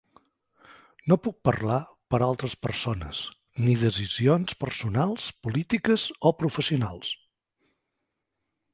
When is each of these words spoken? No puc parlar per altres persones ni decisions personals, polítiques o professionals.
No 1.11 1.17
puc 1.25 1.35
parlar 1.49 1.77
per 2.15 2.21
altres 2.29 2.55
persones 2.69 3.21
ni 3.67 3.77
decisions 3.83 4.59
personals, 4.65 5.31
polítiques 5.49 6.11
o 6.33 6.37
professionals. 6.43 7.17